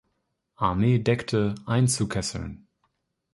Armee 0.55 0.97
deckte, 0.97 1.53
einzukesseln. 1.67 2.65